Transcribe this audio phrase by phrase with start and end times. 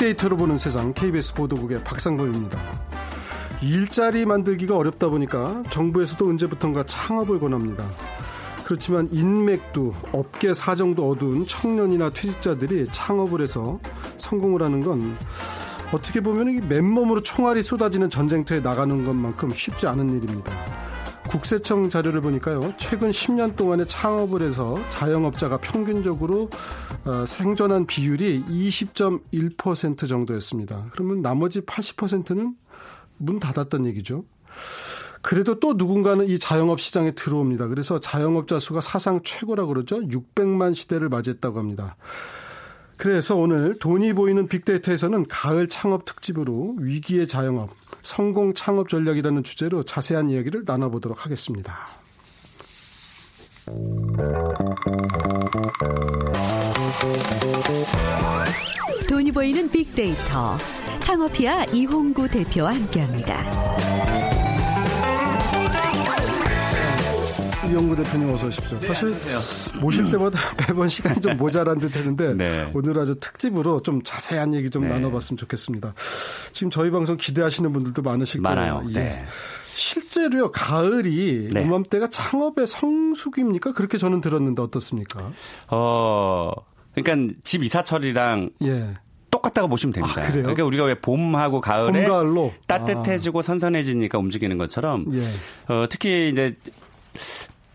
[0.00, 2.58] 빅데이터로 보는 세상 KBS 보도국의 박상범입니다.
[3.62, 7.84] 일자리 만들기가 어렵다 보니까 정부에서도 언제부턴가 창업을 권합니다.
[8.64, 13.78] 그렇지만 인맥도 업계 사정도 어두운 청년이나 퇴직자들이 창업을 해서
[14.16, 15.16] 성공을 하는 건
[15.92, 20.52] 어떻게 보면 맨몸으로 총알이 쏟아지는 전쟁터에 나가는 것만큼 쉽지 않은 일입니다.
[21.30, 26.50] 국세청 자료를 보니까요, 최근 10년 동안에 창업을 해서 자영업자가 평균적으로
[27.04, 30.88] 어, 생존한 비율이 20.1% 정도였습니다.
[30.90, 32.56] 그러면 나머지 80%는
[33.18, 34.24] 문 닫았던 얘기죠.
[35.22, 37.68] 그래도 또 누군가는 이 자영업 시장에 들어옵니다.
[37.68, 40.00] 그래서 자영업자 수가 사상 최고라고 그러죠.
[40.00, 41.94] 600만 시대를 맞이했다고 합니다.
[42.96, 47.70] 그래서 오늘 돈이 보이는 빅데이터에서는 가을 창업 특집으로 위기의 자영업,
[48.02, 51.88] 성공 창업 전략이라는 주제로 자세한 이야기를 나눠보도록 하겠습니다.
[59.08, 60.56] 돈이 보이는 빅데이터
[61.00, 64.39] 창업피아 이홍구 대표와 함께합니다.
[67.70, 68.78] 이영구 대표님 어서 오십시오.
[68.80, 69.14] 네, 사실
[69.80, 72.70] 모실 때마다 매번 시간이 좀 모자란 듯 했는데 네.
[72.74, 74.88] 오늘 아주 특집으로 좀 자세한 얘기 좀 네.
[74.90, 75.94] 나눠봤으면 좋겠습니다.
[76.52, 78.76] 지금 저희 방송 기대하시는 분들도 많으실 많아요.
[78.76, 78.90] 거예요.
[78.90, 78.94] 예.
[78.94, 79.24] 네.
[79.72, 81.62] 실제로요 가을이 네.
[81.62, 83.72] 이맘때가 창업의 성수기입니까?
[83.72, 85.30] 그렇게 저는 들었는데 어떻습니까?
[85.68, 86.52] 어
[86.94, 88.94] 그러니까 집 이사철이랑 예.
[89.30, 90.22] 똑같다고 보시면 됩니다.
[90.22, 93.42] 아, 그러니까 우리가 왜 봄하고 가을에 봄, 따뜻해지고 아.
[93.42, 95.72] 선선해지니까 움직이는 것처럼 예.
[95.72, 96.56] 어, 특히 이제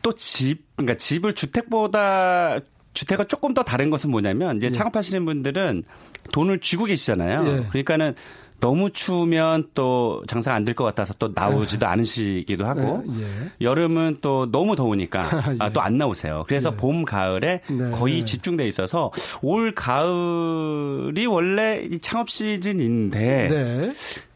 [0.05, 2.59] 또 집, 그러니까 집을 주택보다
[2.93, 4.71] 주택과 조금 더 다른 것은 뭐냐면 이제 예.
[4.71, 5.83] 창업하시는 분들은
[6.31, 7.43] 돈을 쥐고 계시잖아요.
[7.47, 7.63] 예.
[7.69, 8.13] 그러니까는
[8.59, 11.89] 너무 추우면 또 장사가 안 될 것 같아서 또 나오지도 예.
[11.89, 13.51] 않으시기도 하고 예.
[13.61, 15.19] 여름은 또 너무 더우니까
[15.53, 15.57] 예.
[15.59, 16.43] 아, 또 안 나오세요.
[16.47, 16.77] 그래서 예.
[16.77, 17.91] 봄 가을에 네.
[17.91, 19.11] 거의 집중돼 있어서
[19.41, 23.91] 올 가을이 원래 창업 시즌인데 네.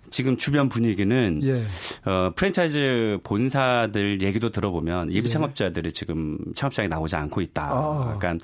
[0.09, 1.63] 지금 주변 분위기는 예.
[2.09, 5.29] 어, 프랜차이즈 본사들 얘기도 들어보면 예비 예.
[5.29, 7.63] 창업자들이 지금 창업장에 나오지 않고 있다.
[7.63, 8.11] 아.
[8.15, 8.39] 약간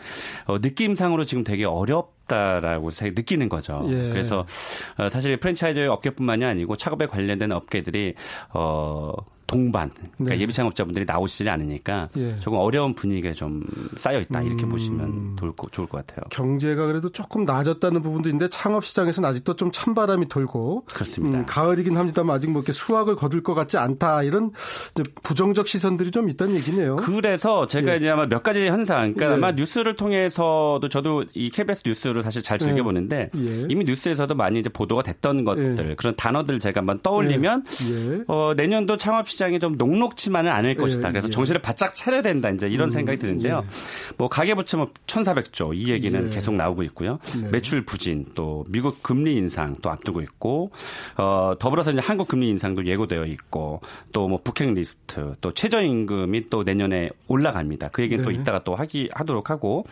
[0.45, 3.83] 어, 느낌상으로 지금 되게 어렵 다라고 느끼는 거죠.
[3.87, 4.09] 예.
[4.09, 4.47] 그래서
[4.97, 8.15] 어, 사실 프랜차이즈 업계뿐만이 아니고 창업에 관련된 업계들이
[8.53, 9.13] 어
[9.47, 10.39] 동반 그러니까 네.
[10.39, 12.39] 예비 창업자분들이 나오시지 않으니까 예.
[12.39, 13.63] 조금 어려운 분위기가 좀
[13.97, 14.69] 쌓여 있다 이렇게 음.
[14.69, 16.25] 보시면 좋을, 좋을 것 같아요.
[16.29, 21.39] 경제가 그래도 조금 나아졌다는 부분도 있는데 창업 시장에서는 아직도 좀 찬바람이 돌고 그렇습니다.
[21.39, 24.51] 음, 가을이긴 합니다만 아직 뭐 이렇게 수확을 거둘 것 같지 않다 이런
[25.23, 26.95] 부정적 시선들이 좀 있다는 얘기네요.
[26.97, 27.97] 그래서 제가 예.
[27.97, 29.33] 이제 아마 몇 가지 현상, 그러니까 예.
[29.33, 33.45] 아마 뉴스를 통해서도 저도 이 KBS 뉴스를 사실 잘 즐겨 보는데 예.
[33.45, 33.67] 예.
[33.69, 37.63] 이미 뉴스에서도 많이 이제 보도가 됐던 것들 그런 단어들 제가 한번 떠올리면
[38.27, 41.09] 어, 내년도 창업 시장이 좀 녹록치만은 않을 것이다.
[41.09, 41.31] 그래서 예.
[41.31, 42.49] 정신을 바짝 차려야 된다.
[42.49, 43.63] 이제 이런 음, 생각이 드는데요.
[43.65, 44.13] 예.
[44.17, 46.33] 뭐 가계부채 뭐 1,400조 이 얘기는 예.
[46.33, 47.19] 계속 나오고 있고요.
[47.39, 47.49] 네.
[47.49, 50.71] 매출 부진 또 미국 금리 인상 또 앞두고 있고
[51.17, 53.81] 어 더불어서 이제 한국 금리 인상도 예고되어 있고
[54.11, 57.89] 또 뭐 북핵 리스트 또 최저임금이 또 내년에 올라갑니다.
[57.89, 58.25] 그 얘기는 네.
[58.25, 59.85] 또 이따가 또 하기 하도록 하고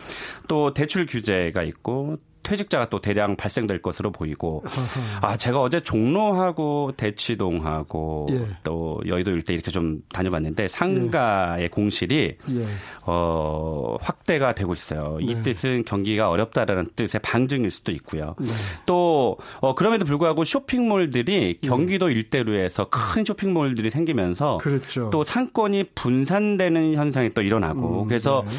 [0.48, 4.62] 또 대출 규제가 있고 퇴직자가 또 대량 발생될 것으로 보이고
[5.20, 8.46] 아 제가 어제 종로하고 대치동하고 예.
[8.62, 11.68] 또 여의도 일대 이렇게 좀 다녀봤는데 상가의 예.
[11.68, 12.66] 공실이 예.
[13.06, 15.18] 어 확대가 되고 있어요.
[15.20, 15.42] 이 네.
[15.42, 18.34] 뜻은 경기가 어렵다라는 뜻의 방증일 수도 있고요.
[18.38, 18.48] 네.
[18.86, 21.68] 또 어, 그럼에도 불구하고 쇼핑몰들이 네.
[21.68, 25.10] 경기도 일대로 해서 큰 쇼핑몰들이 생기면서 그렇죠.
[25.10, 28.50] 또 상권이 분산되는 현상이 또 일어나고 음, 그래서 네.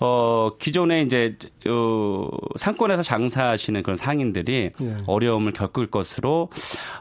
[0.00, 1.36] 어 기존에 이제
[1.68, 4.96] 어 상권에서 장 장사하시는 그런 상인들이 예.
[5.06, 6.50] 어려움을 겪을 것으로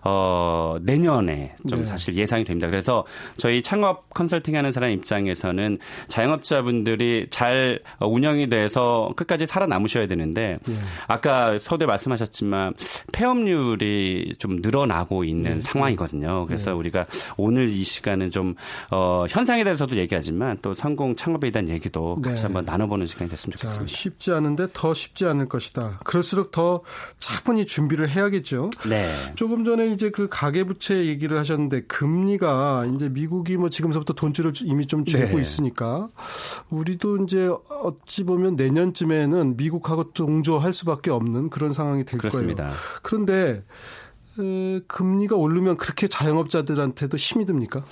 [0.04, 1.86] 어 내년에 좀 네.
[1.86, 2.68] 사실 예상이 됩니다.
[2.70, 3.06] 그래서
[3.38, 5.78] 저희 창업 컨설팅하는 사람 입장에서는
[6.08, 10.74] 자영업자분들이 잘 운영이 돼서 끝까지 살아남으셔야 되는데 예.
[11.08, 12.74] 아까 서두에 말씀하셨지만
[13.14, 15.60] 폐업률이 좀 늘어나고 있는 네.
[15.60, 16.46] 상황이거든요.
[16.48, 16.78] 그래서 네.
[16.78, 17.06] 우리가
[17.38, 18.56] 오늘 이 시간은 좀
[18.90, 22.44] 어, 현상에 대해서도 얘기하지만 또 성공 창업에 대한 얘기도 같이 네.
[22.44, 23.86] 한번 나눠보는 시간이 됐으면 좋겠습니다.
[23.86, 26.00] 자, 쉽지 않은데 더 쉽지 않을 것이다.
[26.04, 26.82] 그 럴수록 더
[27.20, 28.70] 차분히 준비를 해야겠죠.
[28.90, 29.06] 네.
[29.36, 35.04] 조금 전에 이제 그 가계부채 얘기를 하셨는데 금리가 이제 미국이 뭐 지금서부터 돈줄을 이미 좀
[35.04, 35.42] 쥐고 네.
[35.42, 36.10] 있으니까
[36.70, 37.50] 우리도 이제
[37.82, 42.64] 어찌 보면 내년쯤에는 미국하고 동조할 수밖에 없는 그런 상황이 될 그렇습니다.
[42.64, 42.78] 거예요.
[43.02, 43.64] 그런데
[44.88, 47.84] 금리가 오르면 그렇게 자영업자들한테도 힘이 듭니까?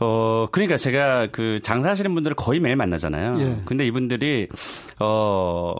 [0.00, 3.40] 어, 그러니까 제가 그 장사하시는 분들을 거의 매일 만나잖아요.
[3.40, 3.62] 예.
[3.66, 4.48] 근데 이분들이
[5.00, 5.74] 어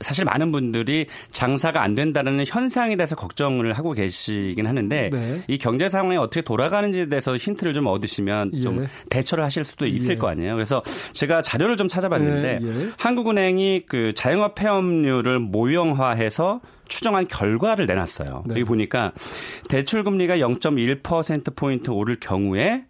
[0.00, 5.42] 사실 많은 분들이 장사가 안 된다는 현상에 대해서 걱정을 하고 계시긴 하는데 네.
[5.48, 8.60] 이 경제 상황이 어떻게 돌아가는지에 대해서 힌트를 좀 얻으시면 예.
[8.60, 10.18] 좀 대처를 하실 수도 있을 예.
[10.18, 10.54] 거 아니에요.
[10.54, 10.82] 그래서
[11.12, 12.66] 제가 자료를 좀 찾아봤는데 예.
[12.66, 12.90] 예.
[12.98, 18.44] 한국은행이 그 자영업 폐업률을 모형화해서 추정한 결과를 내놨어요.
[18.46, 18.54] 네.
[18.54, 19.12] 여기 보니까
[19.68, 22.84] 대출 금리가 0.1% 포인트 오를 경우에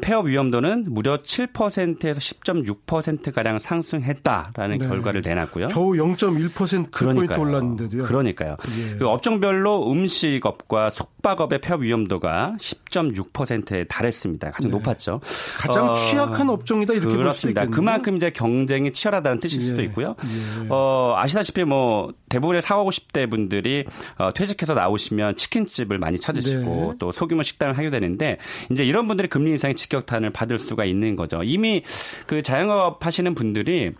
[0.00, 4.86] 폐업 위험도는 무려 7%에서 10.6% 가량 상승했다라는 네.
[4.86, 5.66] 결과를 내놨고요.
[5.66, 8.04] 겨우 0.1% 포인트 올랐는데도요.
[8.04, 8.56] 그러니까요.
[8.78, 8.96] 예.
[8.96, 14.50] 그 업종별로 음식업과 숙박업의 폐업 위험도가 10.6%에 달했습니다.
[14.50, 14.76] 가장 네.
[14.76, 15.20] 높았죠.
[15.56, 17.70] 가장 어, 취약한 업종이다 이렇게 볼수 있겠네요.
[17.70, 19.66] 그만큼 이제 경쟁이 치열하다는 뜻일 예.
[19.66, 20.14] 수도 있고요.
[20.24, 20.66] 예.
[20.68, 23.84] 어, 아시다시피 뭐 대부분의 4, 50대 분들이
[24.16, 26.96] 어, 퇴직해서 나오시면 치킨집을 많이 찾으시고 네.
[26.98, 28.38] 또 소규모 식당을 하게 되는데
[28.70, 31.42] 이제 이런 분들이 금리 인상의 직격탄을 받을 수가 있는 거죠.
[31.42, 31.82] 이미
[32.26, 33.92] 그 자영업 하시는 분들이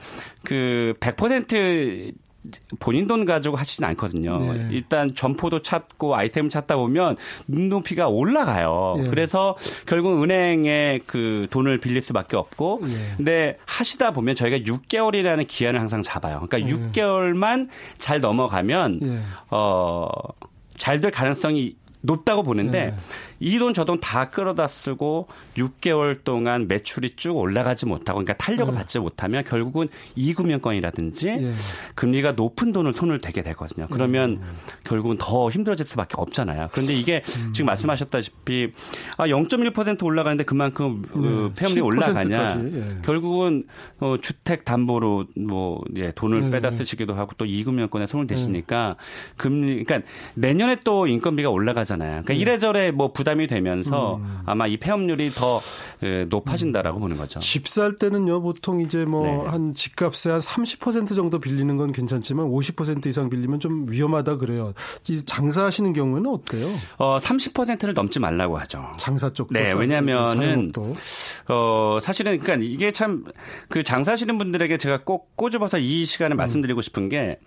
[0.45, 2.13] 그 100%
[2.81, 4.39] 본인 돈 가지고 하시진 않거든요.
[4.39, 4.69] 네.
[4.73, 7.17] 일단 점포도 찾고 아이템을 찾다 보면
[7.47, 8.97] 눈높이가 올라가요.
[8.99, 9.09] 네.
[9.11, 9.57] 그래서
[9.87, 13.15] 결국 은행에 그 돈을 빌릴 수밖에 없고, 네.
[13.17, 16.45] 근데 하시다 보면 저희가 6개월이라는 기한을 항상 잡아요.
[16.49, 20.09] 그러니까 6개월만 잘 넘어가면 어.
[20.79, 22.95] 잘 될 가능성이 높다고 보는데 네.
[23.43, 28.73] 이 돈 저 돈 다 끌어다 쓰고 6개월 동안 매출이 쭉 올라가지 못하고 그러니까 탄력을
[28.73, 28.79] 네.
[28.79, 31.53] 받지 못하면 결국은 이금융권이라든지 예.
[31.95, 33.87] 금리가 높은 돈을 손을 대게 되거든요.
[33.91, 34.47] 그러면 예.
[34.85, 36.69] 결국은 더 힘들어질 수밖에 없잖아요.
[36.73, 37.53] 그런데 이게 음.
[37.53, 38.73] 지금 말씀하셨다시피
[39.17, 41.09] 아 0.1% 올라가는데 그만큼 네.
[41.13, 42.61] 그 폐업률이 올라가냐?
[42.73, 42.85] 예.
[43.05, 43.65] 결국은
[44.01, 46.51] 어, 주택 담보로 뭐 예, 돈을 네.
[46.51, 48.97] 빼다 쓰시기도 하고 또 이금융권에 손을 대시니까
[49.37, 52.23] 금리 그러니까 내년에 또 인건비가 올라가잖아요.
[52.25, 54.39] 그러니까 이래저래 뭐 부담 이 되면서 음.
[54.47, 55.61] 아마 이 폐업률이 더
[56.29, 57.41] 높아진다라고 보는 거죠.
[57.41, 59.75] 집 살 때는요, 보통 이제 뭐한 네.
[59.75, 64.75] 집값의 한30% 정도 빌리는 건 괜찮지만 50% 이상 빌리면 좀 위험하다 그래요.
[65.09, 66.69] 이 장사하시는 경우는 어때요?
[66.99, 68.93] 어, 30%를 넘지 말라고 하죠.
[68.99, 69.55] 장사 쪽도.
[69.59, 70.73] 네, 왜냐면은
[71.49, 73.25] 어, 사실은 그러니까 이게 참
[73.69, 76.37] 그 장사하시는 분들에게 제가 꼭 꼬집어서 이 시간에 음.
[76.37, 77.39] 말씀드리고 싶은 게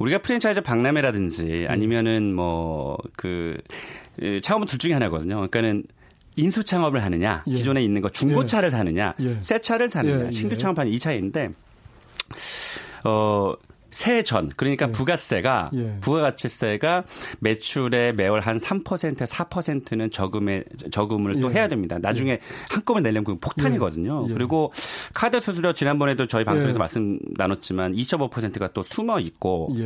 [0.00, 3.56] 우리가 프랜차이즈 박람회라든지 아니면은 뭐 그
[4.42, 5.36] 창업은 둘 중에 하나거든요.
[5.48, 5.84] 그러니까는
[6.36, 7.54] 인수 창업을 하느냐, 예.
[7.54, 8.70] 기존에 있는 거 중고차를 예.
[8.70, 9.38] 사느냐, 예.
[9.42, 10.30] 새 차를 사느냐, 예.
[10.30, 11.50] 신규 창업하는 이 차이인데
[13.04, 13.54] 어
[13.92, 14.92] 세전 그러니까 예.
[14.92, 15.98] 부가세가 예.
[16.00, 17.04] 부가가치세가
[17.38, 18.82] 매출의 매월 한 3%
[19.16, 21.40] 4%는 저금에 저금을 예.
[21.40, 21.98] 또 해야 됩니다.
[22.00, 22.38] 나중에 예.
[22.68, 24.26] 한꺼번에 내려면 그 폭탄이거든요.
[24.28, 24.32] 예.
[24.32, 24.72] 그리고
[25.12, 26.78] 카드 수수료 지난번에도 저희 방송에서 예.
[26.78, 29.76] 말씀 나눴지만 2.5%가 또 숨어 있고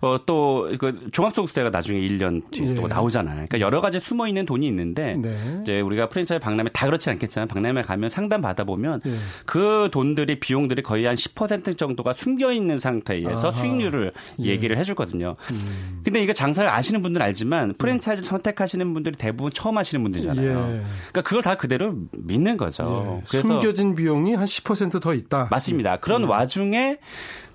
[0.00, 3.34] 어, 또그 종합소득세가 나중에 1년 뒤에 또 나오잖아요.
[3.34, 5.60] 그러니까 여러 가지 숨어 있는 돈이 있는데 네.
[5.62, 9.00] 이제 우리가 프랜차이즈 박람회 다 그렇지 않겠지만 박람회 가면 상담 받아 보면
[9.46, 14.44] 그 돈들이 비용들이 거의 한 10% 정도가 숨겨 있는 상태에서 서 수익률을 예.
[14.44, 15.36] 얘기를 해주거든요.
[15.50, 16.00] 음.
[16.04, 20.48] 근데 이거 장사를 아시는 분들은 알지만 프랜차이즈 를 선택하시는 분들이 대부분 처음 하시는 분들이잖아요.
[20.48, 20.52] 예.
[20.52, 23.22] 그러니까 그걸 다 그대로 믿는 거죠.
[23.22, 23.38] 예.
[23.38, 25.48] 숨겨진 비용이 한 10%더 있다.
[25.50, 25.98] 맞습니다.
[25.98, 26.30] 그런 음.
[26.30, 26.98] 와중에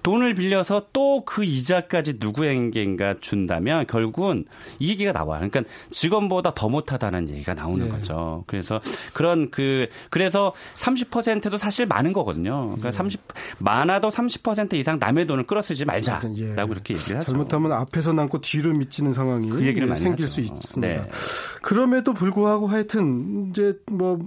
[0.04, 4.46] 돈을 빌려서 또 그 이자까지 누구에게인가 준다면 결국은
[4.80, 5.48] 이 얘기가 나와요.
[5.50, 7.92] 그러니까 직원보다 더 못하다는 얘기가 나오는 네.
[7.92, 8.44] 거죠.
[8.48, 8.80] 그래서
[9.13, 12.66] 그런 그 그래서 30%도 사실 많은 거거든요.
[12.66, 12.98] 그러니까 네.
[12.98, 13.22] 30
[13.60, 16.54] 많아도 30% 이상 남의 돈을 끌어쓰지 말자라고 예.
[16.54, 17.31] 이렇게 얘기를 하죠.
[17.31, 20.33] 잘못하면 앞에서 남고 뒤를 미치는 상황이 그 얘기를 생길 하죠.
[20.33, 21.02] 수 있습니다.
[21.02, 21.09] 네.
[21.62, 24.19] 그럼에도 불구하고 하여튼 이제 뭐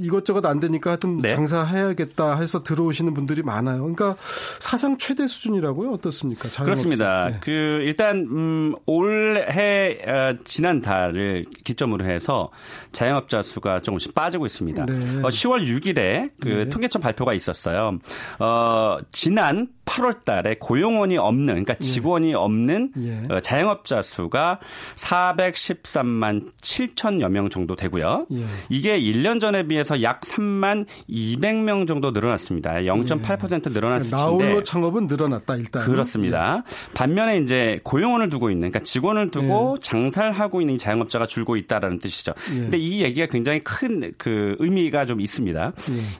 [0.00, 1.28] 이것저것 안 되니까 하여튼 네.
[1.34, 3.80] 장사해야겠다 해서 들어오시는 분들이 많아요.
[3.80, 4.16] 그러니까
[4.58, 5.90] 사상 최대 수준이라고요?
[5.92, 6.48] 어떻습니까?
[6.64, 7.28] 그렇습니다.
[7.30, 7.38] 네.
[7.40, 7.50] 그
[7.84, 12.50] 일단 음 올해 어, 지난 달을 기점으로 해서
[12.92, 14.86] 자영업자 수가 조금씩 빠지고 있습니다.
[14.86, 14.94] 네.
[14.94, 16.70] 어, 10월 6일에 그 네.
[16.70, 17.98] 통계청 발표가 있었어요.
[18.38, 21.84] 어 지난 8월 달에 고용원이 없는 그러니까 예.
[21.84, 22.34] 직원이 예.
[22.34, 23.40] 없는 예.
[23.40, 24.60] 자영업자 수가
[24.94, 28.26] 413만 7천여 명 정도 되고요.
[28.32, 28.44] 예.
[28.68, 32.74] 이게 1년 전에 비해서 약 3만 200명 정도 늘어났습니다.
[32.74, 33.72] 0.8% 예.
[33.72, 35.84] 늘어났을 텐데 나홀로 창업은 늘어났다 일단.
[35.84, 36.62] 그렇습니다.
[36.66, 36.92] 예.
[36.94, 42.32] 반면에 이제 고용원을 두고 있는 그러니까 직원을 두고 장사를 하고 있는 자영업자가 줄고 있다라는 뜻이죠.
[42.46, 45.72] 근데 이 얘기가 굉장히 큰 그 의미가 좀 있습니다.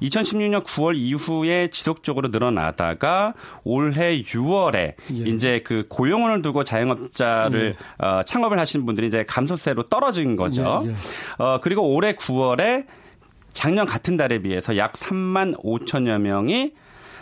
[0.02, 3.34] 2016년 9월 이후에 지속적으로 늘어나다가
[3.64, 4.94] 올해 6월에 예.
[5.10, 8.04] 이제 그 고용원을 두고 자영업자를 예.
[8.04, 10.82] 어, 창업을 하시는 분들이 이제 감소세로 떨어진 거죠.
[10.84, 10.94] 예, 예.
[11.38, 12.86] 어, 그리고 올해 9월에
[13.52, 16.72] 작년 같은 달에 비해서 약 3만 5천여 명이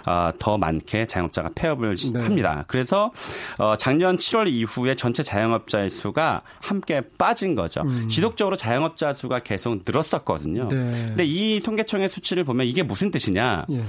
[0.07, 2.21] 어, 더 많게 자영업자가 폐업을 네.
[2.21, 2.65] 합니다.
[2.67, 3.13] 그래서
[3.59, 7.83] 어, 작년 7월 이후에 전체 자영업자의 수가 함께 빠진 거죠.
[7.83, 8.09] 음.
[8.09, 10.69] 지속적으로 자영업자 수가 계속 늘었었거든요.
[10.69, 10.77] 네.
[11.09, 13.67] 근데 이 통계청의 수치를 보면 이게 무슨 뜻이냐?
[13.71, 13.81] 예.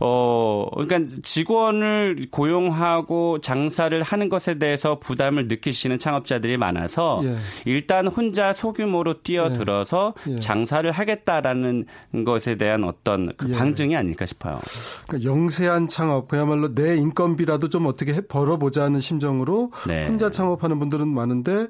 [0.00, 7.36] 어, 그러니까 직원을 고용하고 장사를 하는 것에 대해서 부담을 느끼시는 창업자들이 많아서 예.
[7.66, 10.32] 일단 혼자 소규모로 뛰어들어서 예.
[10.32, 10.36] 예.
[10.36, 11.84] 장사를 하겠다라는
[12.24, 13.54] 것에 대한 어떤 그 예.
[13.54, 14.58] 방증이 아닐까 싶어요.
[15.06, 20.06] 그러니까 영세한 창업, 그야말로 내 인건비라도 좀 어떻게 벌어보자는 심정으로 네.
[20.06, 21.66] 혼자 창업하는 분들은 많은데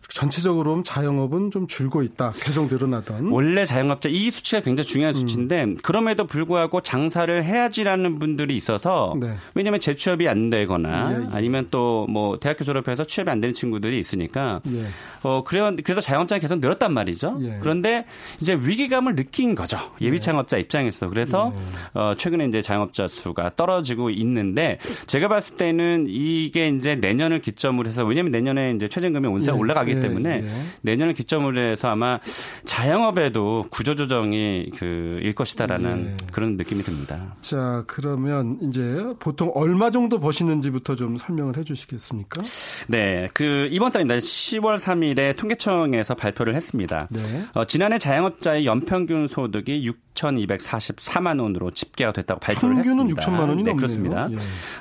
[0.00, 2.32] 전체적으로 자영업은 좀 줄고 있다.
[2.36, 3.28] 계속 늘어나던.
[3.30, 5.20] 원래 자영업자 이 수치가 굉장히 중요한 음.
[5.20, 5.76] 수치인데 음.
[5.82, 9.34] 그럼에도 불구하고 장사를 해야지라는 분들이 있어서 네.
[9.54, 11.26] 왜냐하면 재취업이 안 되거나 예, 예.
[11.32, 14.86] 아니면 또 뭐 대학교 졸업해서 취업이 안 되는 친구들이 있으니까 예.
[15.22, 17.38] 어 그래 그래서 자영업자가 계속 늘었단 말이죠.
[17.40, 17.58] 예.
[17.60, 18.04] 그런데
[18.40, 19.78] 이제 위기감을 느낀 거죠.
[20.00, 20.20] 예비 예.
[20.20, 21.98] 창업자 입장에서 그래서 예.
[21.98, 28.04] 어 최근에 이제 자영업자 수가 떨어지고 있는데 제가 봤을 때는 이게 이제 내년을 기점으로 해서
[28.04, 30.48] 왜냐하면 내년에 이제 최저임금이 온상 올라가 가기 예, 때문에 예.
[30.82, 32.18] 내년을 기점으로 해서 아마
[32.64, 36.26] 자영업에도 구조조정이 그일 것이다라는 예.
[36.32, 37.34] 그런 느낌이 듭니다.
[37.40, 42.42] 자 그러면 이제 보통 얼마 정도 버시는지부터 좀 설명을 해주시겠습니까?
[42.88, 44.16] 네, 그 이번 달입니다.
[44.18, 47.08] 10월 3일에 통계청에서 발표를 했습니다.
[47.10, 47.44] 네.
[47.54, 53.22] 어, 지난해 자영업자의 연평균 소득이 6,244만 원으로 집계가 됐다고 발표를 평균은 했습니다.
[53.22, 53.76] 6천만 원이 네, 넘네요.
[53.76, 54.28] 그렇습니다.
[54.30, 54.36] 예.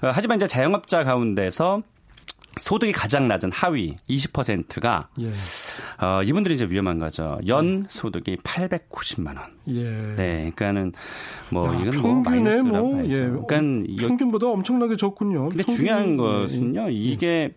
[0.08, 1.82] 어, 하지만 이제 자영업자 가운데서
[2.60, 5.32] 소득이 가장 낮은 하위 20%가 예.
[6.04, 7.40] 어, 이분들이 이제 위험한 거죠.
[7.48, 9.38] 연 소득이 890만 원.
[9.70, 9.84] 예.
[10.16, 10.92] 네, 그러니까는
[11.50, 13.14] 뭐 야, 이건 뭐 마이너스라고 뭐, 봐야죠.
[13.14, 13.30] 예.
[13.48, 15.50] 그러니까 평균보다 엄청나게 적군요.
[15.50, 16.90] 근데 중요한 것은요.
[16.90, 16.94] 예.
[16.94, 17.54] 이게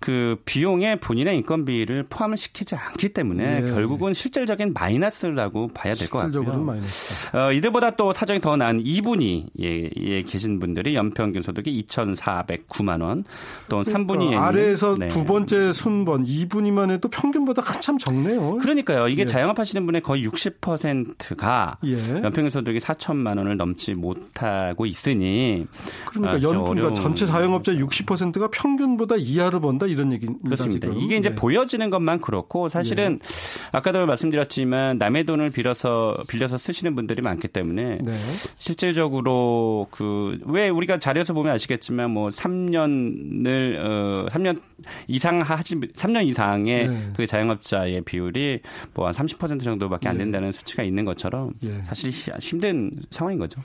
[0.00, 3.70] 그 비용에 본인의 인건비를 포함을 시키지 않기 때문에 예.
[3.72, 6.32] 결국은 실질적인 마이너스라고 봐야 될 것 같고요.
[6.32, 7.36] 실질적으로 마이너스.
[7.36, 13.24] 어, 이들보다 또 사정이 더 나은 이분이 예, 예, 계신 분들이 연평균 소득이 2,409만 원,
[13.68, 15.08] 또 그러니까 3분위 아래에서 네.
[15.08, 18.58] 두 번째 순번 2분위만 해도 평균보다 한참 적네요.
[18.58, 19.26] 그러니까 이게 예.
[19.26, 21.92] 자영업 하시는 분의 거의 60%가 예.
[21.92, 25.66] 연평균 소득이 4천만 원을 넘지 못하고 있으니
[26.06, 30.42] 그러니까 아, 연 그러니까 전체 자영업자 60%가 평균보다 이하를 번다 이런 얘기입니다.
[30.44, 30.88] 그렇습니다.
[30.88, 31.00] 지금.
[31.02, 31.34] 이게 이제 네.
[31.34, 33.68] 보여지는 것만 그렇고 사실은 네.
[33.72, 38.12] 아까도 말씀드렸지만 남의 돈을 빌어서 빌려서 쓰시는 분들이 많기 때문에 네.
[38.56, 44.60] 실질적으로 그 왜 우리가 자료에서 보면 아시겠지만 뭐 3년을 어 3년
[45.06, 47.12] 이상 하지 3년 이상의 네.
[47.16, 48.60] 그 자영업자의 비율이
[48.94, 50.24] 뭐 한 30% 정도밖에 안 네.
[50.24, 51.82] 된다는 수치가 있는 것처럼 예.
[51.86, 53.60] 사실 힘든 상황인 거죠.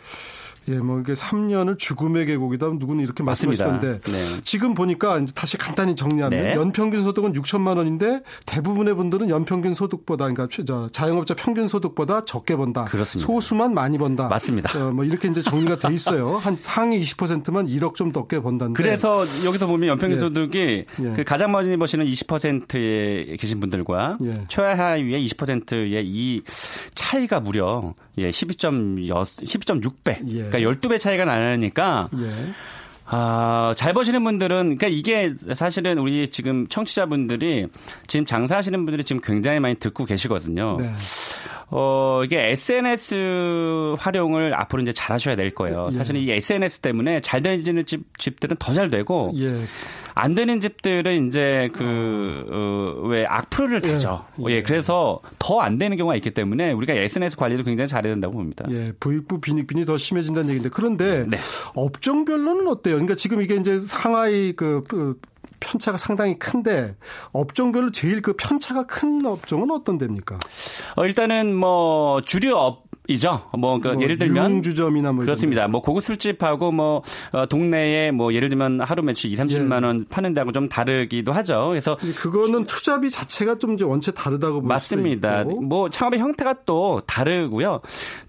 [0.69, 2.67] 예, 뭐 이게 3년을 죽음의 계곡이다.
[2.79, 4.41] 누구는 이렇게 말씀하시던데 네.
[4.43, 6.55] 지금 보니까 이제 다시 간단히 정리하면 네.
[6.55, 10.47] 연평균 소득은 6천만 원인데 대부분의 분들은 연평균 소득보다 그러니까
[10.91, 12.85] 자영업자 평균 소득보다 적게 번다.
[12.85, 13.27] 그렇습니다.
[13.27, 14.27] 소수만 많이 번다.
[14.27, 14.77] 맞습니다.
[14.79, 16.37] 어, 뭐 이렇게 이제 정리가 돼 있어요.
[16.37, 18.81] 한 상위 20%만 1억 좀 넘게 번다는데.
[18.81, 20.19] 그래서 여기서 보면 연평균 예.
[20.19, 21.13] 소득이 예.
[21.15, 24.43] 그 가장 많이 버시는 20%에 계신 분들과 예.
[24.47, 26.41] 최하위의 20%의 이
[26.95, 30.19] 차이가 무려 예, 12.6, 12.6배.
[30.27, 30.49] 예.
[30.49, 32.53] 그러니까 12배 차이가 나니까 예.
[33.05, 37.67] 아, 잘 버시는 분들은, 그러니까 이게 사실은 우리 지금 청취자분들이
[38.07, 40.77] 지금 장사하시는 분들이 지금 굉장히 많이 듣고 계시거든요.
[40.79, 40.93] 네.
[41.75, 45.89] 어, 이게 SNS 활용을 앞으로 이제 잘 하셔야 될 거예요.
[45.91, 45.97] 예.
[45.97, 49.57] 사실은 이 SNS 때문에 잘 되는 집, 집들은 더 잘 되고, 예.
[50.13, 54.23] 안 되는 집들은 이제 그, 어, 왜 악플을 대죠.
[54.47, 54.51] 예.
[54.51, 54.61] 예.
[54.61, 58.65] 그래서 더 안 되는 경우가 있기 때문에 우리가 SNS 관리도 굉장히 잘해야 된다고 봅니다.
[58.69, 58.91] 예.
[58.99, 61.37] 부익부 빈익빈이 더 심해진다는 얘기인데 그런데 네.
[61.73, 62.95] 업종별로는 어때요?
[62.95, 65.19] 그러니까 지금 이게 이제 상하의 그, 그
[65.63, 66.95] 편차가 상당히 큰데
[67.31, 70.37] 업종별로 제일 그 편차가 큰 업종은 어떤 데입니까?
[70.97, 73.41] 어, 일단은 뭐 주류업이죠.
[73.57, 75.67] 뭐, 그 뭐 예를 들면 주점이나 뭐 그렇습니다.
[75.67, 80.33] 뭐 고급 술집하고 뭐 어, 동네에 뭐 예를 들면 하루 매출 2, 30만 원 파는
[80.33, 81.67] 데하고 좀 다르기도 하죠.
[81.69, 85.43] 그래서 그거는 투자비 자체가 좀 이제 원체 다르다고 볼 맞습니다.
[85.43, 87.81] 뭐 창업의 형태가 또 다르고요.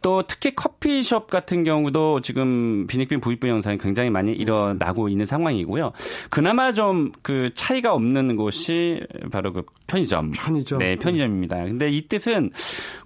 [0.03, 5.93] 또 특히 커피숍 같은 경우도 지금 비닉빈 부익부 현상이 굉장히 많이 일어나고 있는 상황이고요.
[6.31, 9.01] 그나마 좀 그 차이가 없는 곳이
[9.31, 10.33] 바로 그 편의점.
[10.33, 10.79] 편의점.
[10.79, 11.57] 네, 편의점입니다.
[11.65, 12.51] 근데 이 뜻은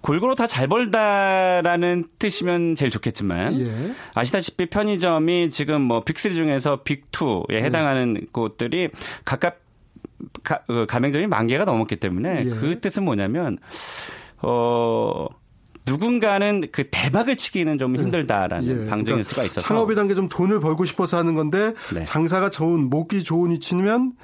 [0.00, 3.94] 골고루 다 잘 벌다 라는 뜻이면 제일 좋겠지만 예.
[4.14, 8.26] 아시다시피 편의점이 지금 뭐 빅3 중에서 빅2에 해당하는 예.
[8.32, 8.88] 곳들이
[9.26, 9.60] 각각
[10.42, 12.48] 가, 그 가맹점이 만 개가 넘었기 때문에 예.
[12.48, 13.58] 그 뜻은 뭐냐면
[14.40, 15.26] 어
[15.86, 18.00] 누군가는 그 대박을 치기는 좀 예.
[18.00, 18.74] 힘들다라는 예.
[18.88, 22.02] 방정일 그러니까 수가 있어서 창업이란 게 좀 돈을 벌고 싶어서 하는 건데 네.
[22.04, 24.14] 장사가 좋은 목이 좋은 위치면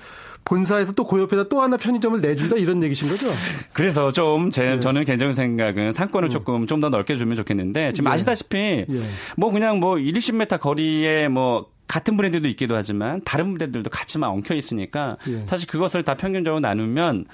[0.45, 3.27] 본사에서 또 그 옆에다 또 하나 편의점을 내준다 이런 얘기신 거죠?
[3.73, 4.81] 그래서 좀 제, 예.
[4.81, 6.31] 저는 개인적인 생각은 상권을 음.
[6.31, 8.15] 조금 좀 더 넓게 주면 좋겠는데 지금 예.
[8.15, 8.87] 아시다시피 예.
[9.37, 14.55] 뭐 그냥 뭐 1, 20m 거리에 뭐 같은 브랜드도 있기도 하지만 다른 브랜드들도 같이만 엉켜
[14.55, 15.47] 있으니까 예.
[15.47, 17.27] 사실 그것을 다 평균적으로 나누면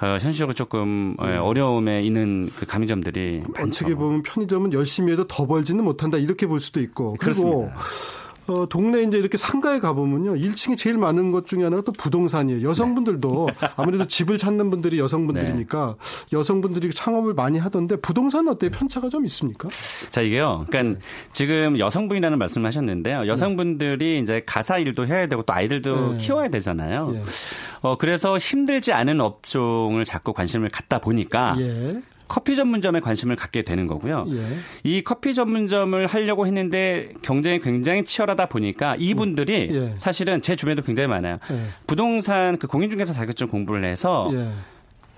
[0.00, 1.36] 어, 현실적으로 조금 예.
[1.36, 6.80] 어려움에 있는 그 가맹점들이 어떻게 보면 편의점은 열심히 해도 더 벌지는 못한다 이렇게 볼 수도
[6.80, 8.21] 있고 그리고 그렇습니다.
[8.48, 10.34] 어, 동네 이제 이렇게 상가에 가보면요.
[10.34, 12.68] 1층에 제일 많은 것 중에 하나가 또 부동산이에요.
[12.68, 13.68] 여성분들도 네.
[13.76, 16.36] 아무래도 집을 찾는 분들이 여성분들이니까 네.
[16.36, 18.70] 여성분들이 창업을 많이 하던데 부동산은 어때요?
[18.70, 19.68] 편차가 좀 있습니까?
[20.10, 20.66] 자, 이게요.
[20.68, 21.06] 그러니까 네.
[21.32, 23.26] 지금 여성분이라는 말씀을 하셨는데요.
[23.28, 26.18] 여성분들이 이제 가사 일도 해야 되고 또 아이들도 네.
[26.18, 27.12] 키워야 되잖아요.
[27.14, 27.22] 예.
[27.80, 32.00] 어, 그래서 힘들지 않은 업종을 자꾸 관심을 갖다 보니까 예.
[32.32, 34.24] 커피 전문점에 관심을 갖게 되는 거고요.
[34.30, 34.40] 예.
[34.84, 39.94] 이 커피 전문점을 하려고 했는데 경쟁이 굉장히 치열하다 보니까 이분들이 예.
[39.98, 41.38] 사실은 제 주변에도 굉장히 많아요.
[41.50, 41.58] 예.
[41.86, 44.48] 부동산 그 공인중개사 자격증 공부를 해서 예.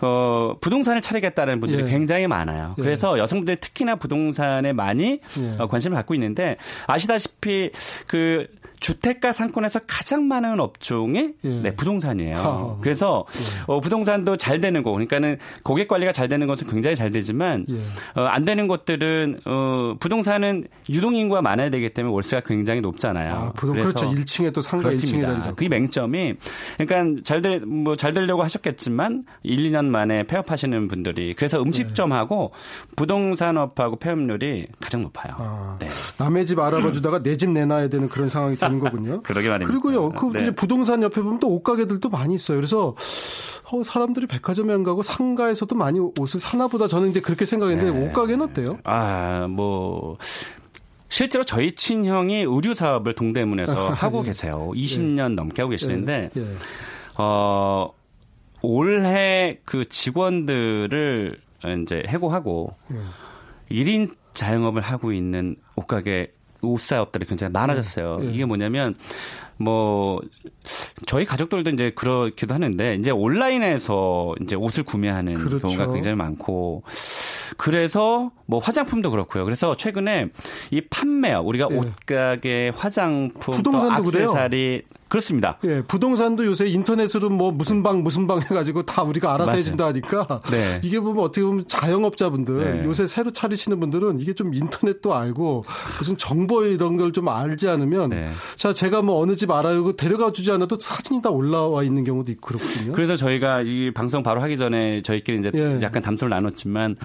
[0.00, 1.86] 어, 부동산을 차리겠다는 분들이 예.
[1.86, 2.74] 굉장히 많아요.
[2.78, 2.82] 예.
[2.82, 5.56] 그래서 여성분들이 특히나 부동산에 많이 예.
[5.60, 6.56] 어, 관심을 갖고 있는데
[6.88, 7.70] 아시다시피
[8.08, 8.48] 그
[8.84, 11.48] 주택가 상권에서 가장 많은 업종이 예.
[11.48, 12.36] 네, 부동산이에요.
[12.36, 13.62] 아, 그래서 예.
[13.66, 17.76] 어, 부동산도 잘 되는 거, 그러니까는 고객 관리가 잘 되는 것은 굉장히 잘 되지만 예.
[18.20, 23.34] 어, 안 되는 것들은 어, 부동산은 유동 인구가 많아야 되기 때문에 월세가 굉장히 높잖아요.
[23.34, 24.06] 아, 부동, 그렇죠.
[24.10, 25.34] 1층에 또 상가 그렇습니다.
[25.34, 26.34] 1층에 자리 그 맹점이
[26.76, 32.52] 그러니까 잘되 뭐잘 되려고 하셨겠지만 1, 2년 만에 폐업하시는 분들이 그래서 음식점하고
[32.96, 35.34] 부동산업하고 폐업률이 가장 높아요.
[35.38, 35.88] 아, 네.
[36.18, 39.22] 남의 집 알아봐 주다가 내 집 내놔야 되는 그런 상황이 되는 거군요.
[39.24, 39.70] 그러게 말입니다.
[39.70, 40.50] 그리고요, 그 네.
[40.50, 42.58] 부동산 옆에 보면 또 옷가게들도 많이 있어요.
[42.58, 42.94] 그래서
[43.70, 48.06] 어, 사람들이 백화점에 안 가고 상가에서도 많이 옷을 사나 보다 저는 이제 그렇게 생각했는데 네.
[48.06, 48.78] 옷가게는 어때요?
[48.84, 50.18] 아, 뭐
[51.08, 54.30] 실제로 저희 친형이 의류 사업을 동대문에서 아, 하고 예.
[54.30, 54.72] 계세요.
[54.74, 55.34] 20년 예.
[55.34, 56.40] 넘게 하고 계시는데 예.
[56.40, 56.46] 예.
[57.16, 57.92] 어
[58.62, 61.38] 올해 그 직원들을
[61.82, 63.74] 이제 해고하고 예.
[63.76, 66.32] 1인 자영업을 하고 있는 옷가게
[66.64, 68.18] 옷사 업들이 굉장히 많아졌어요.
[68.20, 68.30] 네.
[68.32, 68.94] 이게 뭐냐면
[69.56, 70.20] 뭐
[71.06, 75.60] 저희 가족들도 이제 그렇기도 하는데 이제 온라인에서 이제 옷을 구매하는 그렇죠.
[75.60, 76.82] 경우가 굉장히 많고
[77.56, 79.44] 그래서 뭐 화장품도 그렇고요.
[79.44, 80.28] 그래서 최근에
[80.70, 81.76] 이 판매어 우리가 네.
[81.76, 85.58] 옷가게 화장품 또 액세서리 그 렇습니다.
[85.64, 89.60] 예, 부동산도 요새 인터넷으로 뭐 무슨 방 무슨 방 해가지고 다 우리가 알아서 맞아요.
[89.60, 90.80] 해준다 하니까 네.
[90.84, 92.84] 이게 보면 어떻게 보면 자영업자분들 네.
[92.84, 95.64] 요새 새로 차리시는 분들은 이게 좀 인터넷도 알고
[95.98, 98.30] 무슨 정보 이런 걸 좀 알지 않으면 네.
[98.56, 102.48] 자 제가 뭐 어느 집 알아요 데려가 주지 않아도 사진이 다 올라와 있는 경우도 있고
[102.48, 102.92] 그렇거든요.
[102.92, 105.78] 그래서 저희가 이 방송 바로 하기 전에 저희끼리 이제 예.
[105.80, 106.96] 약간 담소를 나눴지만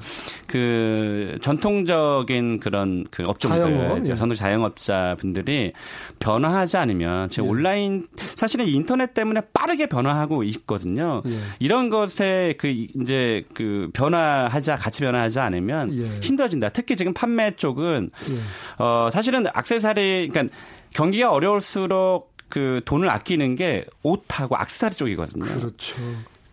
[0.48, 4.16] 그 전통적인 그런 그 업종들 자영업, 예.
[4.16, 5.74] 전통 자영업자 분들이
[6.20, 7.48] 변화하지 않으면 제 예.
[7.48, 7.89] 온라인
[8.36, 11.22] 사실은 인터넷 때문에 빠르게 변화하고 있거든요.
[11.28, 11.38] 예.
[11.60, 16.06] 이런 것에 그 이제 그 변화하자 같이 변화하지 않으면 예.
[16.22, 16.70] 힘들어진다.
[16.70, 18.84] 특히 지금 판매 쪽은 예.
[18.84, 20.56] 어 사실은 악세사리 그러니까
[20.92, 25.46] 경기가 어려울수록 그 돈을 아끼는 게 옷하고 악세사리 쪽이거든요.
[25.46, 25.96] 그렇죠.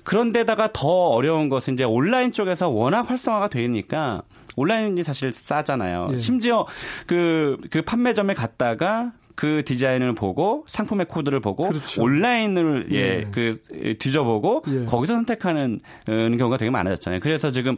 [0.06, 4.22] 그런데다가 더 어려운 것은 이제 온라인 쪽에서 워낙 활성화가 되니까
[4.54, 6.08] 온라인이 사실 싸잖아요.
[6.12, 6.18] 예.
[6.18, 6.66] 심지어
[7.06, 12.02] 그, 그 판매점에 갔다가 그 디자인을 보고 상품의 코드를 보고 그렇죠.
[12.02, 13.26] 온라인을 예, 예.
[13.30, 13.60] 그
[13.98, 14.84] 뒤져보고 예.
[14.86, 17.20] 거기서 선택하는 경우가 되게 많아졌잖아요.
[17.20, 17.76] 그래서 지금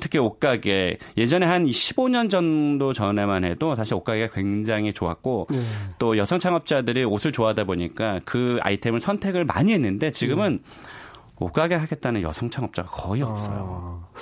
[0.00, 5.58] 특히 옷가게 예전에 한 15년 정도 전에만 해도 사실 옷가게가 굉장히 좋았고 예.
[5.98, 10.96] 또 여성 창업자들이 옷을 좋아하다 보니까 그 아이템을 선택을 많이 했는데 지금은 예.
[11.38, 14.02] 옷가게 하겠다는 여성 창업자가 거의 없어요.
[14.12, 14.18] 아,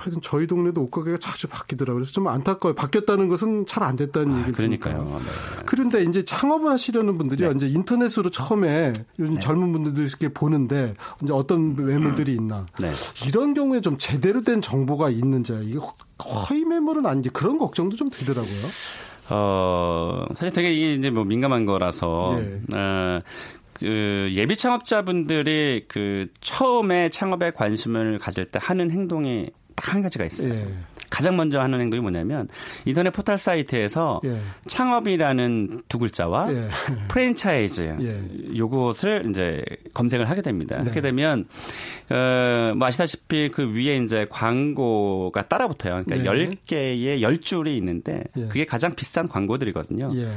[0.00, 1.96] 하여튼 저희 동네도 옷가게가 자주 바뀌더라고요.
[1.96, 2.74] 그래서 좀 안타까워요.
[2.74, 5.04] 바뀌었다는 것은 잘 안 됐다는 아, 얘기를 그러니까요.
[5.04, 5.62] 네.
[5.66, 7.52] 그런데 이제 창업을 하시려는 분들이 네.
[7.54, 9.40] 이제 인터넷으로 처음에 요즘 네.
[9.40, 12.90] 젊은 분들도 이렇게 보는데 이제 어떤 매물들이 있나 네.
[13.26, 15.78] 이런 경우에 좀 제대로 된 정보가 있는지 이게
[16.18, 18.66] 허위 매물은 아닌지 그런 걱정도 좀 들더라고요.
[19.30, 22.76] 어, 사실 되게 이게 이제 뭐 민감한 거라서, 예.
[22.76, 23.20] 어,
[23.74, 30.52] 그 예비 창업자분들이 그 처음에 창업에 관심을 가질 때 하는 행동이 딱 한 가지가 있어요.
[30.54, 30.66] 예.
[31.10, 32.48] 가장 먼저 하는 행동이 뭐냐면
[32.84, 34.38] 인터넷 포털 사이트에서 예.
[34.68, 36.68] 창업이라는 두 글자와 예.
[37.08, 38.56] 프랜차이즈 예.
[38.56, 40.76] 요것을 이제 검색을 하게 됩니다.
[40.78, 40.84] 네.
[40.84, 41.46] 그렇게 되면
[42.10, 46.02] 어, 뭐 아시다시피 그 위에 이제 광고가 따라붙어요.
[46.04, 46.46] 그러니까 네.
[46.46, 48.46] 10개의 10줄이 있는데 예.
[48.46, 50.12] 그게 가장 비싼 광고들이거든요.
[50.14, 50.28] 예.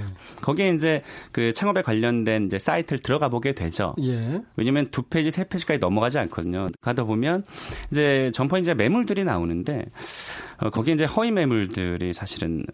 [0.42, 3.96] 거기에 이제 그 창업에 관련된 이제 사이트를 들어가 보게 되죠.
[4.02, 4.42] 예.
[4.56, 6.70] 왜냐면 두 페이지, 세 페이지까지 넘어가지 않거든요.
[6.82, 7.44] 가다 보면
[7.92, 9.86] 이제 점포 이제 매물들이 나오는데
[10.53, 12.66] 어, 거기에 이제 허위 매물들이 사실은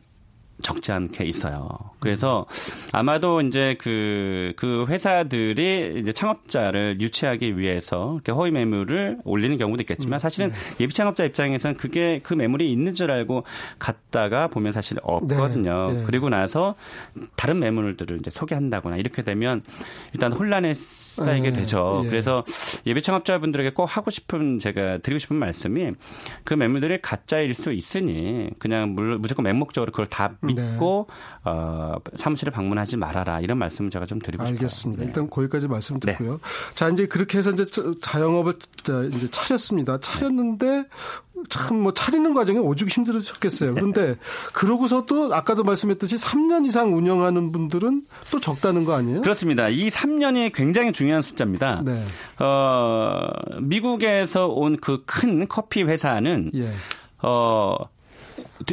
[0.62, 1.70] 적지 않게 있어요.
[2.00, 2.46] 그래서
[2.92, 10.18] 아마도 이제 그, 그 회사들이 이제 창업자를 유치하기 위해서 이렇게 허위 매물을 올리는 경우도 있겠지만
[10.18, 10.56] 음, 사실은 네.
[10.82, 13.44] 예비 창업자 입장에서는 그게 그 매물이 있는 줄 알고
[13.80, 15.92] 갔다가 보면 사실 없거든요.
[15.92, 16.04] 네, 네.
[16.06, 16.76] 그리고 나서
[17.36, 19.62] 다른 매물들을 이제 소개한다거나 이렇게 되면
[20.14, 22.02] 일단 혼란에 쌓이게 네, 되죠.
[22.06, 22.08] 예.
[22.10, 22.44] 그래서
[22.86, 25.92] 예비 창업자분들에게 꼭 하고 싶은 제가 드리고 싶은 말씀이
[26.44, 30.49] 그 매물들이 가짜일 수 있으니 그냥 무조건 맹목적으로 그걸 다 네.
[30.54, 31.16] 믿고 네.
[31.52, 34.56] 어, 사무실에 방문하지 말아라 이런 말씀을 제가 좀 드리고 싶어요.
[34.58, 35.02] 알겠습니다.
[35.02, 35.08] 네.
[35.08, 36.32] 일단 거기까지 말씀 듣고요.
[36.34, 36.76] 네.
[36.76, 37.66] 자 이제 그렇게 해서 이제
[38.02, 38.56] 자영업을
[39.14, 40.00] 이제 차렸습니다.
[40.00, 40.86] 차렸는데
[41.50, 43.74] 참 뭐 차리는 과정이 오죽 힘들으셨겠어요.
[43.74, 44.18] 그런데
[44.52, 49.22] 그러고서도 아까도 말씀했듯이 3년 이상 운영하는 분들은 또 적다는 거 아니에요?
[49.22, 49.70] 그렇습니다.
[49.70, 51.82] 이 3년이 굉장히 중요한 숫자입니다.
[51.86, 52.04] 네.
[52.40, 53.28] 어,
[53.62, 56.72] 미국에서 온 그 큰 커피 회사는 예.
[57.22, 57.76] 어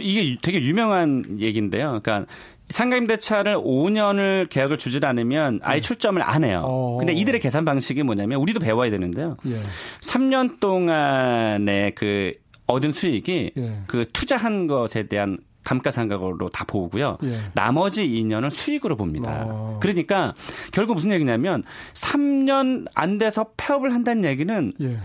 [0.00, 2.00] 이게 되게 유명한 얘기인데요.
[2.02, 2.26] 그러니까
[2.68, 5.80] 상가임 대차를 5년을 계약을 주질 않으면 아예 네.
[5.80, 6.62] 출점을 안 해요.
[6.64, 6.96] 어.
[6.98, 9.36] 근데 이들의 계산 방식이 뭐냐면 우리도 배워야 되는데요.
[9.46, 9.60] 예.
[10.00, 12.32] 3년 동안에 그
[12.66, 13.72] 얻은 수익이 예.
[13.86, 17.18] 그 투자한 것에 대한 감가상각으로 다 보고요.
[17.24, 17.38] 예.
[17.54, 19.44] 나머지 2년을 수익으로 봅니다.
[19.46, 19.78] 어.
[19.80, 20.34] 그러니까
[20.72, 21.62] 결국 무슨 얘기냐면
[21.94, 24.98] 3년 안 돼서 폐업을 한다는 얘기는 예.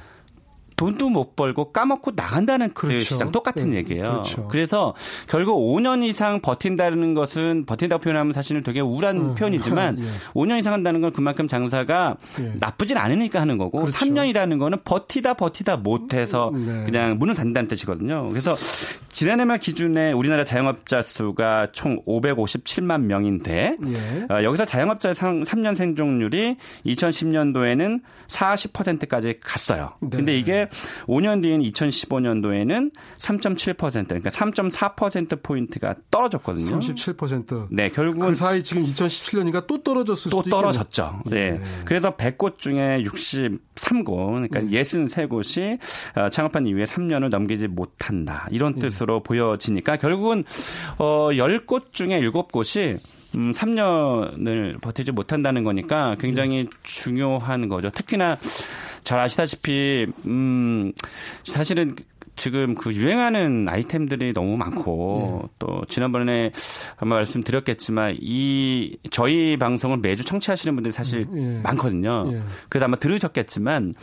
[0.81, 3.13] 돈도 못 벌고 까먹고 나간다는 그 그렇죠.
[3.13, 3.77] 시장 똑같은 네.
[3.77, 4.09] 얘기예요.
[4.09, 4.47] 그렇죠.
[4.47, 4.95] 그래서
[5.27, 9.35] 결국 5년 이상 버틴다는 것은 버틴다고 표현하면 사실은 되게 우울한 음.
[9.35, 10.03] 표현이지만 예.
[10.33, 12.53] 5년 이상 한다는 건 그만큼 장사가 예.
[12.59, 13.93] 나쁘진 않으니까 하는 거고 그렇죠.
[13.99, 16.85] 3년이라는 거는 버티다 버티다 못해서 음, 네.
[16.85, 18.29] 그냥 문을 닫는다는 뜻이거든요.
[18.29, 18.55] 그래서
[19.09, 24.33] 지난해 말 기준에 우리나라 자영업자 수가 총 557만 명인데 예.
[24.33, 29.91] 어, 여기서 자영업자의 3년 생존율이 2010년도에는 40%까지 갔어요.
[30.01, 30.09] 네.
[30.09, 30.67] 근데 이게
[31.07, 36.79] 5년 뒤인 2015년도에는 3.7% 그러니까 3.4% 포인트가 떨어졌거든요.
[36.79, 37.67] 37%.
[37.71, 41.21] 네, 결국은 그 사이 지금 2017년이니까 또 떨어졌을 또 떨어졌죠.
[41.25, 41.51] 네.
[41.51, 41.61] 네.
[41.85, 44.81] 그래서 100곳 중에 63곳 그러니까 네.
[44.81, 45.79] 63곳이
[46.15, 48.47] 어, 창업한 이후에 3년을 넘기지 못한다.
[48.51, 48.81] 이런 네.
[48.81, 50.43] 뜻으로 보여지니까 결국은
[50.97, 52.97] 어 10곳 중에 7곳이
[53.35, 56.69] 음, 3년을 버티지 못한다는 거니까 굉장히 네.
[56.83, 57.89] 중요한 거죠.
[57.89, 58.37] 특히나
[59.03, 60.91] 잘 아시다시피 음
[61.43, 61.95] 사실은
[62.35, 65.49] 지금 그 유행하는 아이템들이 너무 많고 예.
[65.59, 66.51] 또 지난번에
[66.95, 71.59] 한번 말씀드렸겠지만 이 저희 방송을 매주 청취하시는 분들이 사실 예.
[71.61, 72.29] 많거든요.
[72.33, 72.41] 예.
[72.69, 73.93] 그래서 아마 들으셨겠지만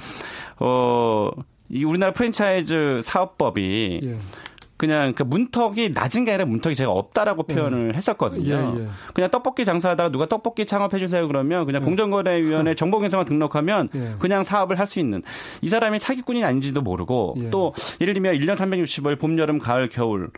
[0.61, 1.31] 어
[1.71, 4.17] 이 우리나라 프랜차이즈 사업법이 예.
[4.79, 7.55] 그냥 그 문턱이 낮은 게 아니라 문턱이 제가 없다라고 예.
[7.55, 7.97] 표현을 예.
[7.97, 8.75] 했었거든요.
[8.79, 8.88] 예, 예.
[9.12, 11.85] 그냥 떡볶이 장사하다가 누가 떡볶이 창업해 주세요 그러면 그냥 예.
[11.85, 14.14] 공정거래위원회 정보경성만 등록하면 예.
[14.19, 15.23] 그냥 사업을 할 수 있는
[15.61, 20.31] 이 사람이 사기꾼이 아닌지도 모르고 또 예를 들면 1년 360일 봄, 여름, 가을, 겨울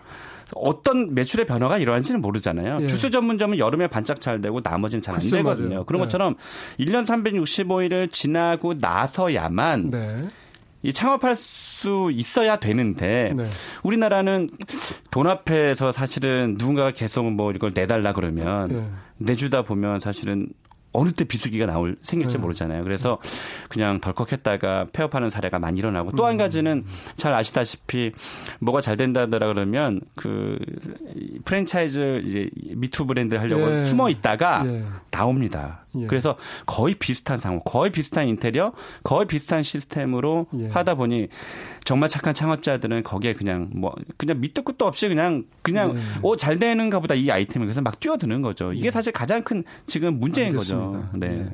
[0.57, 2.79] 어떤 매출의 변화가 일어난지는 모르잖아요.
[2.81, 2.87] 예.
[2.89, 5.69] 주스 전문점은 여름에 반짝 잘 되고 나머지는 잘 안 되거든요.
[5.69, 5.85] 맞아요.
[5.85, 6.35] 그런 것처럼
[6.79, 6.87] 네.
[6.87, 10.29] 1년 365일을 지나고 나서야만 네.
[10.83, 13.49] 이 창업할 수 있어야 되는데 네.
[13.83, 14.49] 우리나라는
[15.11, 18.89] 돈 앞에서 사실은 누군가가 계속 뭐 이걸 내달라 그러면 네.
[19.19, 20.49] 내주다 보면 사실은
[20.93, 22.41] 어느 때 비수기가 나올 생길지 네.
[22.43, 22.83] 모르잖아요.
[22.83, 23.19] 그래서
[23.69, 26.85] 그냥 덜컥 했다가 폐업하는 사례가 많이 일어나고 또 한 가지는
[27.17, 28.11] 잘 아시다시피
[28.59, 30.59] 뭐가 잘 된다더라 그러면 그
[31.45, 33.87] 프랜차이즈 이제 미투 브랜드 하려고 예.
[33.87, 34.83] 숨어 있다가 예.
[35.13, 35.85] 나옵니다.
[35.97, 36.07] 예.
[36.07, 38.73] 그래서 거의 비슷한 상황, 거의 비슷한 인테리어,
[39.03, 40.69] 거의 비슷한 시스템으로 예.
[40.69, 41.29] 하다 보니
[41.85, 46.01] 정말 착한 창업자들은 거기에 그냥 뭐 그냥 밑도 끝도 없이 그냥 그냥 예.
[46.23, 48.73] 오잘 되는가 보다 이 아이템을 그래서 막 뛰어드는 거죠.
[48.73, 48.91] 이게 예.
[48.91, 50.91] 사실 가장 큰 지금 문제인 알겠습니다.
[50.91, 51.09] 거죠.
[51.15, 51.49] 네.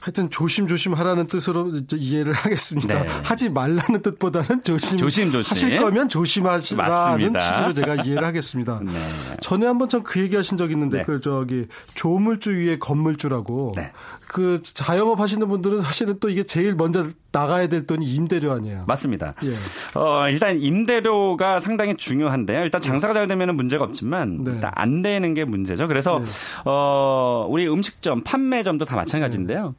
[0.00, 0.04] 네.
[0.04, 3.02] 하여튼 조심조심 하라는 뜻으로 이해를 하겠습니다.
[3.02, 3.08] 네.
[3.24, 5.50] 하지 말라는 뜻보다는 조심, 조심, 조심.
[5.50, 8.80] 하실 거면 조심하시라는 취지로 제가 이해를 하겠습니다.
[8.84, 8.92] 네.
[9.40, 11.04] 전에 한번 참 그 얘기 하신 적 있는데 네.
[11.04, 13.92] 그 저기 조물주 위에 건물주라고 네.
[14.26, 18.84] 그 자영업 하시는 분들은 사실은 또 이게 제일 먼저 나가야 될 돈이 임대료 아니에요.
[18.86, 19.34] 맞습니다.
[19.44, 19.98] 예.
[19.98, 22.60] 어, 일단 임대료가 상당히 중요한데요.
[22.62, 24.50] 일단 장사가 잘 되면 문제가 없지만 네.
[24.52, 25.86] 일단 안 되는 게 문제죠.
[25.86, 26.24] 그래서 네.
[26.64, 29.74] 어, 우리 음식점, 판매점도 다 마찬가지인데요.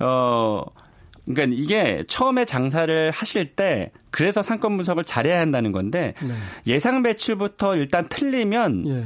[0.00, 0.62] 어,
[1.26, 6.34] 그러니까 이게 처음에 장사를 하실 때 그래서 상권 분석을 잘해야 한다는 건데 네.
[6.66, 9.04] 예상 매출부터 일단 틀리면 예.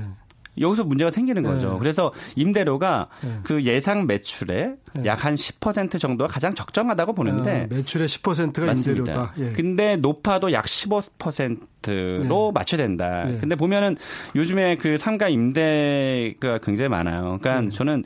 [0.61, 1.73] 여기서 문제가 생기는 거죠.
[1.73, 1.79] 네.
[1.79, 3.31] 그래서 임대료가 네.
[3.43, 5.03] 그 예상 매출의 네.
[5.05, 8.73] 약한 10% 정도가 가장 적정하다고 보는데 아, 매출의 10%가 맞습니다.
[8.73, 9.35] 임대료다.
[9.39, 9.53] 예.
[9.53, 11.43] 근데 높아도 약 15%로
[11.83, 12.51] 네.
[12.55, 13.25] 맞춰야 된다.
[13.25, 13.39] 네.
[13.39, 13.97] 근데 보면은
[14.35, 17.39] 요즘에 그 상가 임대가 굉장히 많아요.
[17.41, 17.69] 그러니까 네.
[17.71, 18.05] 저는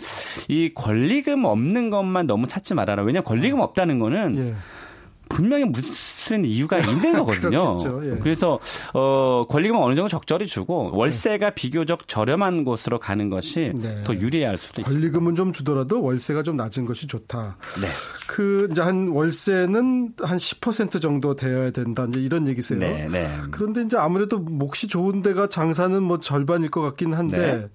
[0.48, 3.02] 이 권리금 없는 것만 너무 찾지 말아라.
[3.02, 4.54] 왜냐면 권리금 없다는 거는
[5.32, 7.76] 분명히 무슨 이유가 있는 거거든요.
[8.04, 8.18] 예.
[8.22, 8.60] 그래서
[8.92, 11.54] 어 권리금은 어느 정도 적절히 주고 월세가 네.
[11.54, 14.02] 비교적 저렴한 곳으로 가는 것이 네.
[14.04, 14.90] 더 유리할 수도 있습니다.
[14.90, 17.56] 권리금은 좀 주더라도 월세가 좀 낮은 것이 좋다.
[17.80, 17.88] 네.
[18.28, 22.06] 그 이제 한 월세는 한 10% 정도 되어야 된다.
[22.08, 22.78] 이제 이런 얘기세요.
[22.78, 23.28] 네, 네.
[23.50, 27.68] 그런데 이제 아무래도 몫이 좋은 데가 장사는 뭐 절반일 것 같긴 한데 네.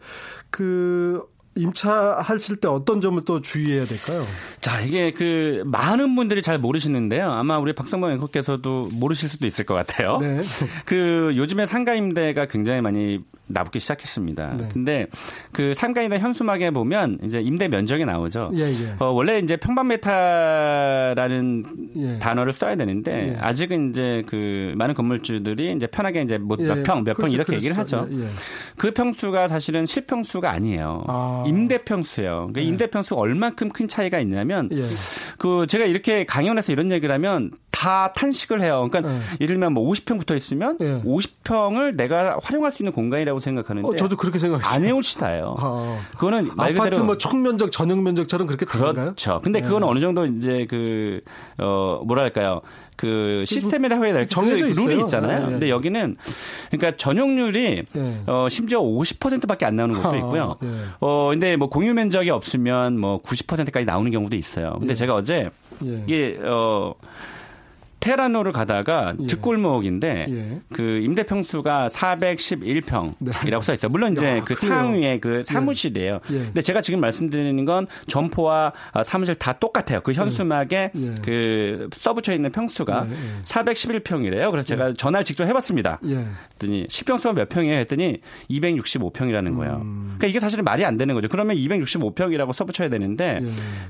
[0.49, 1.23] 그
[1.57, 4.25] 임차하실 때 어떤 점을 또 주의해야 될까요?
[4.61, 7.31] 자, 이게 그 많은 분들이 잘 모르시는데요.
[7.31, 10.17] 아마 우리 박성범 앵커께서도 모르실 수도 있을 것 같아요.
[10.19, 10.41] 네.
[10.85, 14.57] 그 요즘에 상가 임대가 굉장히 많이 나붙기 시작했습니다.
[14.57, 14.69] 네.
[14.71, 15.07] 근데
[15.51, 18.51] 그 상가이나 현수막에 보면 이제 임대 면적이 나오죠.
[18.55, 18.95] 예, 예.
[18.99, 21.65] 어, 원래 이제 평방 메타라는
[21.97, 22.19] 예.
[22.19, 23.37] 단어를 써야 되는데 예.
[23.39, 27.55] 아직은 이제 그 많은 건물주들이 이제 편하게 이제 뭐몇 평, 몇평 그렇죠, 이렇게 그렇죠.
[27.55, 28.07] 얘기를 하죠.
[28.11, 28.27] 예, 예.
[28.77, 31.03] 그 평수가 사실은 실평수가 아니에요.
[31.07, 31.43] 아.
[31.47, 32.47] 임대 평수예요.
[32.51, 34.69] 그러니까 임대 평수가 얼만큼 큰 차이가 있냐면
[35.37, 38.87] 그 제가 이렇게 강연에서 이런 얘기를 하면 다 탄식을 해요.
[38.91, 43.87] 그러니까 예를 들면 뭐 50평 붙어 있으면 50평을 내가 활용할 수 있는 공간이라고 생각하는데.
[43.87, 44.75] 어, 저도 그렇게 생각했어요.
[44.75, 45.55] 안 해올시다요.
[45.59, 49.05] 아, 그거는 말 아파트 그대로 뭐 총면적 전용 면적처럼 그렇게 다른가요?
[49.05, 49.41] 그렇죠.
[49.43, 49.67] 근데 네.
[49.67, 51.21] 그거는 어느 정도 이제 그
[51.59, 52.61] 어 뭐랄까요?
[52.95, 55.39] 그 시스템이라 해야 될까 정해져 그 룰이 있잖아요.
[55.39, 55.51] 네, 네.
[55.51, 56.17] 근데 여기는
[56.71, 58.21] 그러니까 전용률이 네.
[58.25, 60.55] 어 심지어 50%밖에 안 나오는 곳도 아, 있고요.
[60.59, 60.69] 아, 네.
[60.99, 64.75] 어 근데 뭐 공유 면적이 없으면 뭐 90%까지 나오는 경우도 있어요.
[64.79, 64.95] 근데 예.
[64.95, 65.49] 제가 어제
[65.83, 66.03] 예.
[66.05, 66.93] 이게 어
[68.07, 69.27] 테라노를 가다가 예.
[69.27, 70.61] 뒷골목인데 예.
[70.73, 73.61] 그 임대 평수가 411평이라고 네.
[73.61, 73.91] 써 있어요.
[73.91, 75.43] 물론 이제 야, 그 상위에 그 예.
[75.43, 76.19] 사무실이에요.
[76.31, 76.37] 예.
[76.37, 79.99] 근데 제가 지금 말씀드리는 건 점포와 어, 사무실 다 똑같아요.
[80.01, 81.15] 그 현수막에 예.
[81.21, 83.07] 그 써붙여 있는 평수가
[83.43, 84.51] 411평이래요.
[84.51, 85.99] 그래서 제가 전화를 직접 해봤습니다.
[86.53, 87.79] 했더니 10평수가 몇 평이에요?
[87.79, 89.81] 했더니 265평이라는 거예요.
[89.83, 90.15] 음.
[90.17, 91.27] 그러니까 이게 사실은 말이 안 되는 거죠.
[91.27, 93.39] 그러면 265평이라고 써붙여야 되는데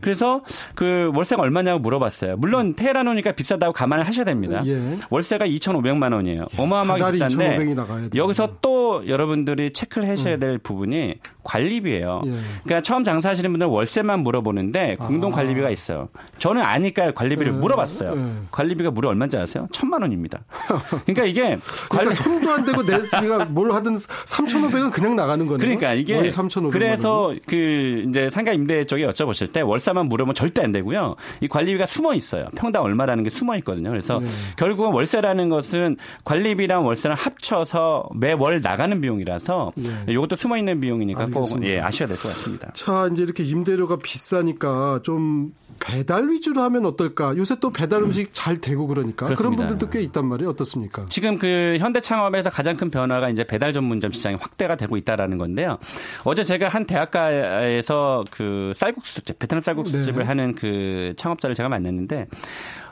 [0.02, 2.38] 그래서 그 월세가 얼마냐고 물어봤어요.
[2.38, 4.62] 물론 테라노니까 비싸다고 가만 감안을 하셔야 됩니다.
[4.66, 4.98] 예.
[5.10, 6.48] 월세가 2,500만 원이에요.
[6.58, 7.76] 어마어마하게 비싼데
[8.16, 10.40] 여기서 또 여러분들이 체크를 하셔야 음.
[10.40, 10.60] 될 음.
[10.64, 11.16] 부분이
[11.48, 12.22] 관리비예요.
[12.26, 12.32] 예.
[12.64, 15.38] 그러니까 처음 장사하시는 분들은 월세만 물어보는데 공동 아.
[15.38, 16.10] 관리비가 있어요.
[16.38, 17.58] 저는 아니까 관리비를 예.
[17.58, 18.14] 물어봤어요.
[18.16, 18.32] 예.
[18.52, 19.68] 관리비가 무려 얼마인지 아세요?
[19.72, 20.44] 천만 원입니다.
[21.06, 21.58] 그러니까 이게
[21.90, 25.58] 그러니까 손도 안 대고 내가 뭘 하든 3,500은 그냥 나가는 거네요.
[25.58, 26.30] 그러니까 이게
[26.72, 31.16] 그래서 그 이제 상가 임대 쪽에 여쭤보실 때 월세만 물으면 절대 안 되고요.
[31.40, 32.48] 이 관리비가 숨어 있어요.
[32.56, 33.90] 평당 얼마라는 게 숨어 있거든요.
[33.90, 34.28] 그래서 네.
[34.58, 39.90] 결국은 월세라는 것은 관리비랑 월세랑 합쳐서 매월 나가는 비용이라서 네.
[40.10, 42.72] 이것도 숨어 있는 비용이니까 꼭 예, 아셔야 될 것 같습니다.
[42.74, 47.36] 자, 이제 이렇게 임대료가 비싸니까 좀 배달 위주로 하면 어떨까?
[47.38, 49.36] 요새 또 배달 음식 잘 되고 그러니까 그렇습니다.
[49.38, 50.50] 그런 분들도 꽤 있단 말이에요.
[50.50, 51.06] 어떻습니까?
[51.10, 55.78] 지금 그 현대 창업에서 가장 큰 변화가 이제 배달 전문점 시장이 확대가 되고 있다라는 건데요.
[56.24, 60.28] 어제 제가 한 대학가에서 그 쌀국수집, 베트남 쌀국수집을 네.
[60.28, 62.28] 하는 그 창업자를 제가 만났는데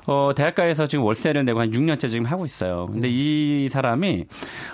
[0.07, 2.87] 어, 대학가에서 지금 월세를 내고 한 6년째 지금 하고 있어요.
[2.91, 3.13] 근데 음.
[3.13, 4.25] 이 사람이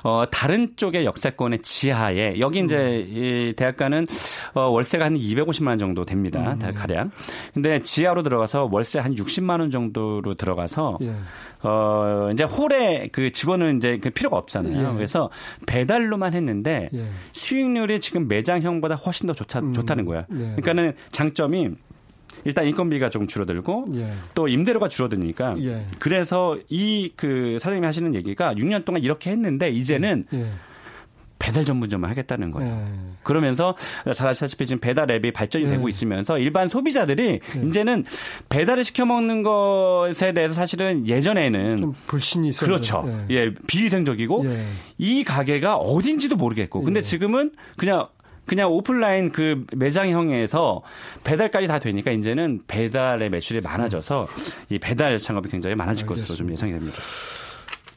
[0.03, 3.17] 어, 다른 쪽의 역세권의 지하에 여기 이제 음.
[3.17, 4.05] 이 대학가는
[4.53, 6.57] 어, 월세가 한 250만 원 정도 됩니다.
[6.61, 6.73] 음.
[6.73, 7.11] 가량.
[7.53, 11.13] 근데 지하로 들어가서 월세 한 60만 원 정도로 들어가서 예.
[11.63, 14.89] 어, 이제 홀에 그 직원은 이제 그 필요가 없잖아요.
[14.89, 14.93] 예.
[14.95, 15.29] 그래서
[15.67, 17.05] 배달로만 했는데 예.
[17.33, 19.73] 수익률이 지금 매장형보다 훨씬 더 좋다, 음.
[19.73, 20.25] 좋다는 거야.
[20.31, 20.35] 예.
[20.35, 21.69] 그러니까는 장점이
[22.43, 24.13] 일단 인건비가 좀 줄어들고 예.
[24.33, 25.85] 또 임대료가 줄어드니까 예.
[25.99, 30.45] 그래서 이 그 사장님이 하시는 얘기가 6년 동안 이렇게 했는데 이제는 예.
[31.39, 32.71] 배달 전문점을 하겠다는 거예요.
[32.71, 32.93] 예.
[33.23, 33.75] 그러면서
[34.13, 35.89] 잘 아시다시피 지금 배달 앱이 발전이 되고 예.
[35.89, 37.67] 있으면서 일반 소비자들이 예.
[37.67, 38.05] 이제는
[38.49, 42.65] 배달을 시켜 먹는 것에 대해서 사실은 예전에는 좀 불신이 있었죠.
[42.65, 43.25] 그렇죠.
[43.31, 44.45] 예, 비위생적이고
[44.99, 48.07] 이 가게가 어딘지도 모르겠고 근데 지금은 그냥
[48.45, 50.81] 그냥 오프라인 그 매장형에서
[51.23, 54.27] 배달까지 다 되니까 이제는 배달의 매출이 많아져서
[54.69, 56.21] 이 배달 창업이 굉장히 많아질 알겠습니다.
[56.21, 56.97] 것으로 좀 예상이 됩니다.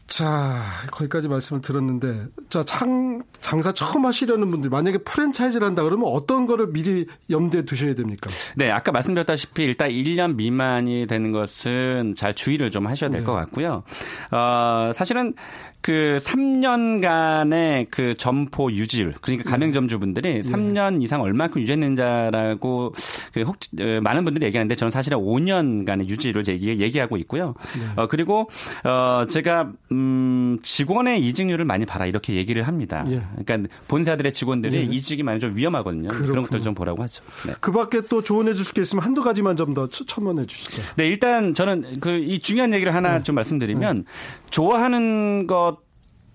[0.07, 6.47] 자, 거기까지 말씀을 들었는데, 자, 창, 장사 처음 하시려는 분들, 만약에 프랜차이즈를 한다 그러면 어떤
[6.47, 8.31] 거를 미리 염두에 두셔야 됩니까?
[8.55, 13.41] 네, 아까 말씀드렸다시피 일단 1년 미만이 되는 것은 잘 주의를 좀 하셔야 될것 네.
[13.41, 13.83] 같고요.
[14.31, 15.35] 어, 사실은
[15.85, 20.41] 그 3년간의 그 점포 유지율 그러니까 가맹점주분들이 예.
[20.41, 22.95] 3년 이상 얼마큼 유지했는지라고
[23.35, 27.55] 그 혹, 어, 많은 분들이 얘기하는데 저는 사실은 5년간의 유지를 얘기, 얘기하고 있고요.
[27.79, 28.01] 네.
[28.03, 28.49] 어, 그리고
[28.83, 33.05] 어, 제가 음, 직원의 이직률을 많이 봐라 이렇게 얘기를 합니다.
[33.09, 33.23] 예.
[33.45, 34.83] 그러니까 본사들의 직원들이 예.
[34.83, 36.09] 이직이 많이 좀 위험하거든요.
[36.09, 36.31] 그렇구나.
[36.31, 37.23] 그런 것들 좀 보라고 하죠.
[37.47, 37.55] 네.
[37.61, 40.95] 그 밖에 또 조언해 주실 게 있으면 한두 가지만 좀 더 첨언해 주시죠.
[40.97, 43.23] 네, 일단 저는 그 이 중요한 얘기를 하나 네.
[43.23, 44.05] 좀 말씀드리면 네.
[44.51, 45.79] 좋아하는 것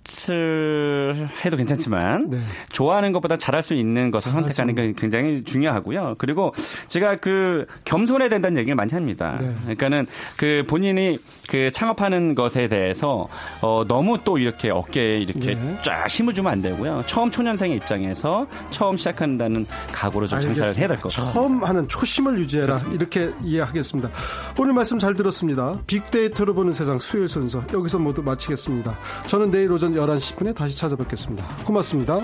[0.09, 2.39] 무엇을 해도 괜찮지만 네.
[2.71, 6.15] 좋아하는 것보다 잘할 수 있는 것을 선택하는 게 굉장히 중요하고요.
[6.17, 6.53] 그리고
[6.87, 9.37] 제가 그 겸손해야 된다는 얘기를 많이 합니다.
[9.39, 9.53] 네.
[9.63, 11.17] 그러니까는 그 본인이
[11.49, 13.27] 그 창업하는 것에 대해서
[13.61, 15.79] 어 너무 또 이렇게 어깨에 이렇게 네.
[15.83, 17.03] 쫙 힘을 주면 안 되고요.
[17.07, 21.33] 처음 초년생의 입장에서 처음 시작한다는 각오로 좀 장사를 해야 될 것 같습니다.
[21.33, 22.95] 처음 하는 초심을 유지해라 그렇습니다.
[22.95, 24.09] 이렇게 이해하겠습니다.
[24.59, 25.79] 오늘 말씀 잘 들었습니다.
[25.87, 28.97] 빅데이터로 보는 세상 수요일 순서 여기서 모두 마치겠습니다.
[29.27, 31.45] 저는 내일 오전 11시 10분에 다시 찾아뵙겠습니다.
[31.65, 32.19] 고맙습니다.